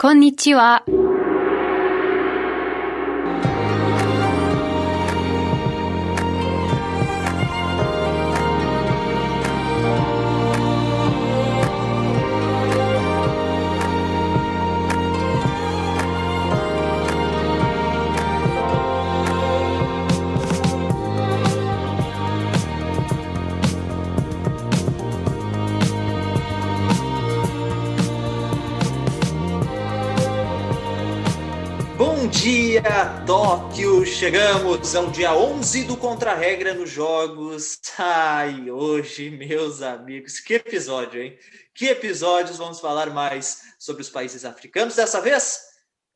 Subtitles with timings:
[0.00, 0.82] こんにちは。
[32.20, 32.82] Bom dia,
[33.26, 34.04] Tóquio!
[34.04, 37.80] Chegamos ao dia 11 do Contra-Regra nos Jogos.
[37.96, 41.38] Ai, hoje, meus amigos, que episódio, hein?
[41.74, 45.60] Que episódios vamos falar mais sobre os países africanos dessa vez?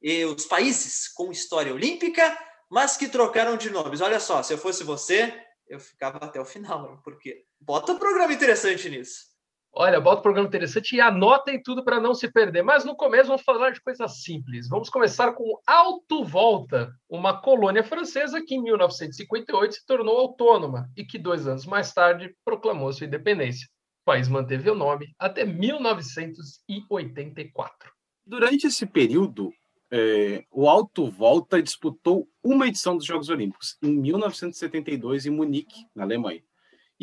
[0.03, 2.37] E os países com história olímpica,
[2.71, 4.03] mas que trocaram de nomes.
[4.03, 5.33] Olha só, se eu fosse você,
[5.67, 9.34] eu ficava até o final, porque bota um programa interessante nisso.
[9.77, 12.63] Olha, bota o programa interessante e anotem tudo para não se perder.
[12.63, 14.69] Mas no começo vamos falar de coisas simples.
[14.69, 21.05] Vamos começar com Alto Volta, uma colônia francesa que em 1958 se tornou autônoma e
[21.05, 23.67] que dois anos mais tarde proclamou sua independência.
[24.03, 27.91] O país manteve o nome até 1984.
[28.25, 29.53] Durante esse período,
[29.91, 36.05] é, o Alto Volta disputou uma edição dos Jogos Olímpicos, em 1972, em Munique, na
[36.05, 36.43] Alemanha.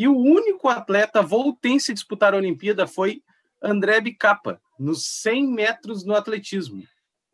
[0.01, 3.21] E o único atleta voltense a disputar a Olimpíada foi
[3.61, 6.83] André Bicapa, nos 100 metros no atletismo.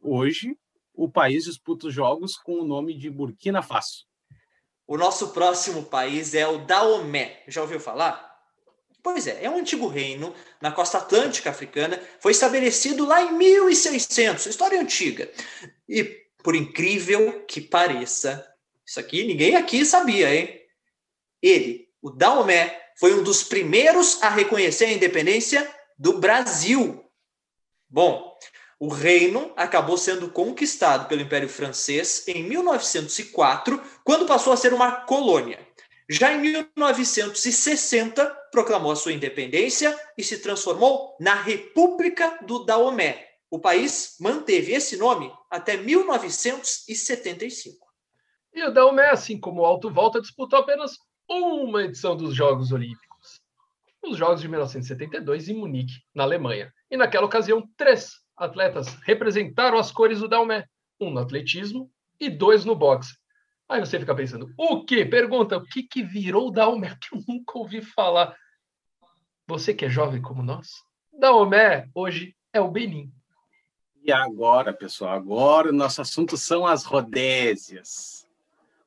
[0.02, 0.54] Hoje,
[0.94, 4.06] o país disputa os Jogos com o nome de Burkina Faso.
[4.86, 7.42] O nosso próximo país é o Daomé.
[7.48, 8.38] Já ouviu falar?
[9.02, 14.46] Pois é, é um antigo reino na costa atlântica africana, foi estabelecido lá em 1600,
[14.46, 15.32] história antiga.
[15.88, 16.04] E,
[16.44, 18.46] por incrível que pareça,
[18.86, 20.60] isso aqui ninguém aqui sabia, hein?
[21.42, 27.04] Ele, o Daomé, foi um dos primeiros a reconhecer a independência do Brasil.
[27.90, 28.38] Bom,
[28.80, 35.02] o reino acabou sendo conquistado pelo Império Francês em 1904, quando passou a ser uma
[35.02, 35.66] colônia.
[36.10, 43.28] Já em 1960, proclamou a sua independência e se transformou na República do Daomé.
[43.50, 47.88] O país manteve esse nome até 1975.
[48.54, 50.98] E o Daomé, assim como o Alto Volta, disputou apenas
[51.30, 53.42] uma edição dos Jogos Olímpicos.
[54.04, 56.74] Os Jogos de 1972 em Munique, na Alemanha.
[56.90, 60.66] E naquela ocasião, três atletas representaram as cores do Daomé.
[61.00, 63.18] Um no atletismo e dois no boxe.
[63.70, 65.06] Aí você fica pensando, o que?
[65.06, 66.98] Pergunta, o que, que virou o Daomé?
[67.02, 68.36] Que eu nunca ouvi falar.
[69.46, 70.70] Você que é jovem como nós,
[71.12, 73.12] Daomé hoje é o Benin.
[74.04, 78.26] E agora, pessoal, agora o nosso assunto são as Rodésias.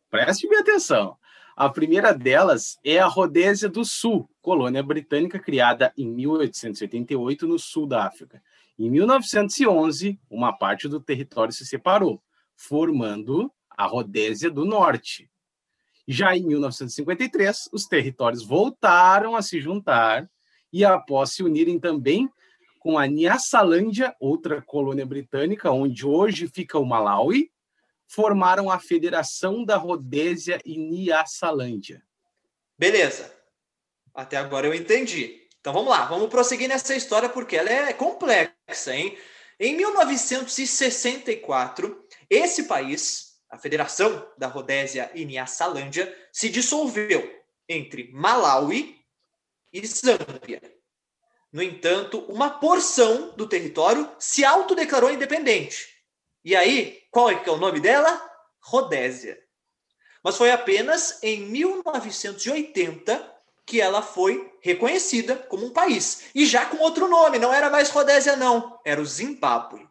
[0.09, 1.19] Preste bem atenção.
[1.61, 7.87] A primeira delas é a Rodésia do Sul, colônia britânica criada em 1888 no sul
[7.87, 8.43] da África.
[8.79, 12.23] Em 1911, uma parte do território se separou,
[12.57, 15.31] formando a Rodésia do Norte.
[16.09, 20.31] Já em 1953, os territórios voltaram a se juntar
[20.73, 22.27] e, após se unirem também
[22.79, 27.51] com a Nyasalandia, outra colônia britânica, onde hoje fica o Malawi,
[28.11, 32.03] formaram a Federação da Rodésia e Nyasalandia.
[32.77, 33.33] Beleza.
[34.13, 35.47] Até agora eu entendi.
[35.61, 39.17] Então vamos lá, vamos prosseguir nessa história porque ela é complexa, hein?
[39.61, 47.33] Em 1964, esse país, a Federação da Rodésia e Nyasalandia, se dissolveu
[47.69, 48.99] entre Malawi
[49.73, 50.61] e Zâmbia.
[51.53, 56.00] No entanto, uma porção do território se autodeclarou independente.
[56.45, 58.21] E aí, qual é que é o nome dela?
[58.63, 59.39] Rodésia.
[60.23, 63.31] Mas foi apenas em 1980
[63.67, 66.31] que ela foi reconhecida como um país.
[66.35, 69.89] E já com outro nome, não era mais Rodésia, não, era o Zimbábue.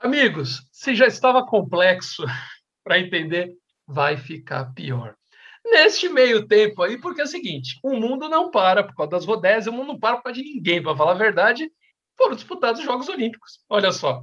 [0.00, 2.24] Amigos, se já estava complexo
[2.84, 3.54] para entender,
[3.86, 5.16] vai ficar pior.
[5.64, 9.24] Neste meio tempo aí, porque é o seguinte, o mundo não para por causa das
[9.24, 11.70] Rodésias, o mundo não para por causa de ninguém, para falar a verdade,
[12.16, 13.60] foram disputados os Jogos Olímpicos.
[13.68, 14.22] Olha só.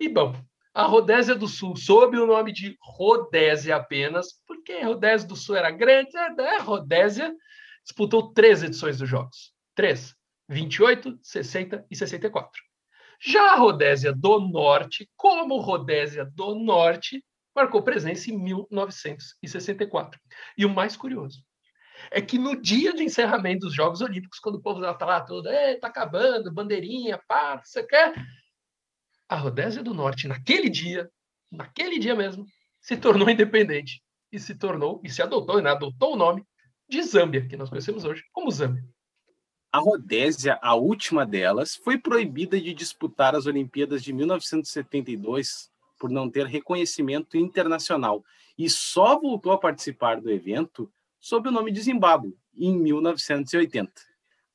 [0.00, 0.34] E bom,
[0.72, 5.56] a Rodésia do Sul, sob o nome de Rodésia apenas, porque a Rodésia do Sul
[5.56, 6.58] era grande, né?
[6.58, 7.34] Rodésia
[7.84, 9.52] disputou três edições dos Jogos.
[9.74, 10.14] Três.
[10.48, 12.50] 28, 60 e 64.
[13.22, 17.24] Já a Rodésia do Norte, como Rodésia do Norte,
[17.54, 20.18] marcou presença em 1964.
[20.56, 21.44] E o mais curioso
[22.10, 25.48] é que no dia de encerramento dos Jogos Olímpicos, quando o povo está lá todo,
[25.48, 28.14] está acabando, bandeirinha, pá, você quer?
[29.30, 31.08] A Rodésia do Norte, naquele dia,
[31.52, 32.44] naquele dia mesmo,
[32.80, 34.02] se tornou independente.
[34.32, 36.44] E se tornou, e se adotou, e adotou o nome
[36.88, 38.82] de Zâmbia, que nós conhecemos hoje como Zâmbia.
[39.70, 46.28] A Rodésia, a última delas, foi proibida de disputar as Olimpíadas de 1972 por não
[46.28, 48.24] ter reconhecimento internacional
[48.58, 54.09] e só voltou a participar do evento sob o nome de Zimbábue em 1980.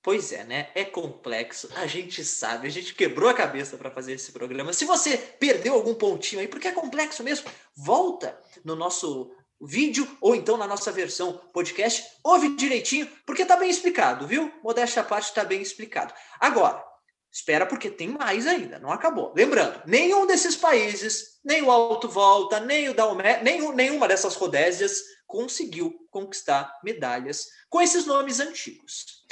[0.06, 0.70] Pois é, né?
[0.76, 4.72] É complexo, a gente sabe, a gente quebrou a cabeça para fazer esse programa.
[4.72, 10.36] Se você perdeu algum pontinho aí, porque é complexo mesmo, volta no nosso vídeo ou
[10.36, 14.54] então na nossa versão podcast, ouve direitinho, porque tá bem explicado, viu?
[14.64, 16.14] Modéstia à parte tá bem explicado.
[16.40, 16.86] Agora,
[17.32, 19.34] espera porque tem mais ainda, não acabou.
[19.36, 25.02] Lembrando, nenhum desses países, nem o Alto Volta, nem o Daomé, nenhum, nenhuma dessas rodésias
[25.26, 29.26] conseguiu conquistar medalhas com esses nomes antigos.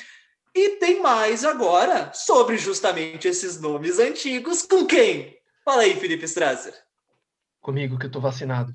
[0.56, 4.62] E tem mais agora sobre justamente esses nomes antigos.
[4.62, 5.36] Com quem?
[5.66, 6.74] Fala aí, Felipe Strasser.
[7.60, 8.72] Comigo, que eu tô vacinado.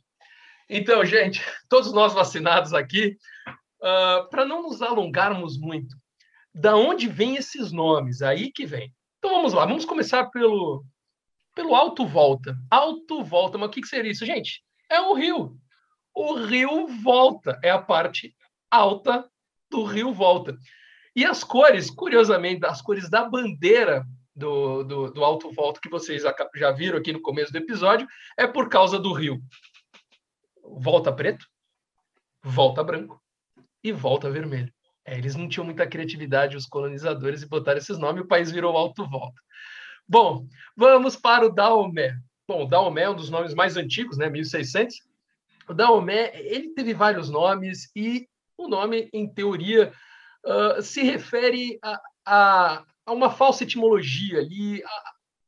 [0.68, 3.16] Então, gente, todos nós vacinados aqui,
[3.46, 5.96] uh, ah, para não nos alongarmos muito,
[6.52, 8.22] da onde vêm esses nomes?
[8.22, 8.92] Aí que vem.
[9.18, 10.84] Então vamos lá, vamos começar pelo,
[11.54, 12.56] pelo Alto Volta.
[12.70, 14.26] Alto Volta, mas o que, que seria isso?
[14.26, 15.56] Gente, é o rio.
[16.14, 18.34] O rio Volta, é a parte
[18.70, 19.28] alta
[19.70, 20.56] do rio Volta.
[21.18, 24.06] E as cores, curiosamente, as cores da bandeira
[24.36, 26.22] do, do, do Alto Volta, que vocês
[26.54, 28.06] já viram aqui no começo do episódio,
[28.36, 29.42] é por causa do rio
[30.62, 31.44] volta preto,
[32.40, 33.20] volta branco
[33.82, 34.72] e volta vermelho.
[35.04, 38.76] É, eles não tinham muita criatividade, os colonizadores, e botaram esses nomes o país virou
[38.76, 39.42] alto volta.
[40.06, 42.16] Bom, vamos para o Daomé.
[42.46, 44.94] Bom, o Daomé é um dos nomes mais antigos, né, 1600.
[45.68, 49.92] O Daomé, ele teve vários nomes e o nome, em teoria,
[50.48, 54.82] uh, se refere a, a, a, uma falsa etimologia ali.
[54.82, 55.02] A,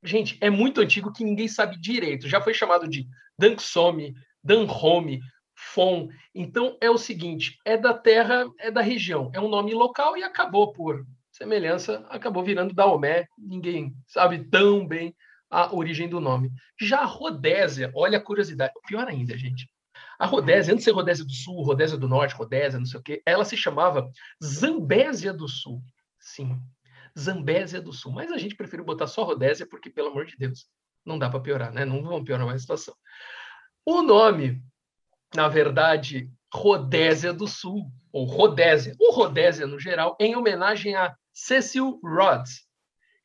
[0.06, 2.28] gente, é muito antigo que ninguém sabe direito.
[2.28, 3.06] Já foi chamado de
[3.38, 4.14] Danksome,
[4.44, 5.20] Danhome,
[5.54, 6.08] Fon.
[6.34, 10.22] Então é o seguinte, é da terra, é da região, é um nome local e
[10.22, 13.26] acabou por semelhança, acabou virando Daomé.
[13.38, 15.14] Ninguém sabe tão bem
[15.50, 16.50] a origem do nome.
[16.80, 19.68] Já Rodésia, olha a curiosidade, pior ainda, gente.
[20.20, 23.02] A Rodésia, antes de ser Rodésia do Sul, Rodésia do Norte, Rodésia, não sei o
[23.02, 24.10] quê, ela se chamava
[24.44, 25.82] Zambésia do Sul.
[26.18, 26.60] Sim,
[27.18, 28.12] Zambésia do Sul.
[28.12, 30.66] Mas a gente preferiu botar só Rodésia porque, pelo amor de Deus,
[31.06, 31.86] não dá para piorar, né?
[31.86, 32.94] Não vamos piorar mais a situação.
[33.82, 34.62] O nome,
[35.34, 41.98] na verdade, Rodésia do Sul, ou Rodésia, ou Rodésia no geral, em homenagem a Cecil
[42.04, 42.66] Rhodes,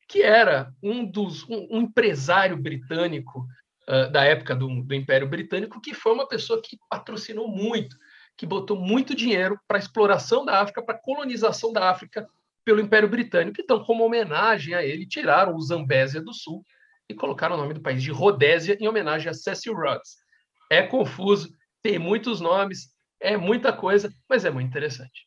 [0.08, 3.46] que era um dos um, um empresário britânico
[3.88, 7.96] uh, da época do, do Império Britânico, que foi uma pessoa que patrocinou muito,
[8.36, 12.26] que botou muito dinheiro para a exploração da África, para a colonização da África
[12.64, 13.60] pelo Império Britânico.
[13.60, 16.64] Então, como homenagem a ele, tiraram o Zambésia do Sul
[17.08, 20.26] e colocaram o nome do país de Rodésia em homenagem a Cecil Rhodes
[20.70, 21.50] é confuso,
[21.82, 22.90] tem muitos nomes,
[23.20, 25.25] é muita coisa, mas é muito interessante.